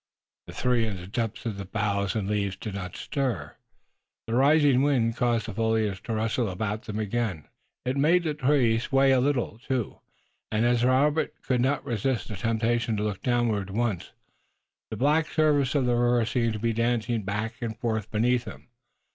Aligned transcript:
The 0.47 0.53
three 0.53 0.87
in 0.87 0.97
the 0.97 1.05
depths 1.05 1.45
of 1.45 1.57
the 1.57 1.65
boughs 1.65 2.15
and 2.15 2.27
leaves 2.27 2.55
did 2.55 2.73
not 2.73 2.95
stir. 2.95 3.55
The 4.25 4.33
rising 4.33 4.81
wind 4.81 5.15
caused 5.15 5.45
the 5.45 5.53
foliage 5.53 6.01
to 6.01 6.13
rustle 6.15 6.49
about 6.49 6.85
them 6.85 6.97
again. 6.97 7.47
It 7.85 7.97
made 7.97 8.23
the 8.23 8.33
tree 8.33 8.79
sway 8.79 9.11
a 9.11 9.19
little, 9.19 9.59
too, 9.59 9.99
and 10.51 10.65
as 10.65 10.83
Robert 10.83 11.35
could 11.43 11.61
not 11.61 11.85
resist 11.85 12.29
the 12.29 12.35
temptation 12.35 12.97
to 12.97 13.03
look 13.03 13.21
downward 13.21 13.69
once, 13.69 14.11
the 14.89 14.97
black 14.97 15.27
surface 15.27 15.75
of 15.75 15.85
the 15.85 15.93
river 15.93 16.25
seemed 16.25 16.53
to 16.53 16.59
be 16.59 16.73
dancing 16.73 17.21
back 17.21 17.61
and 17.61 17.77
forth 17.77 18.09
beneath 18.09 18.45
him. 18.45 18.69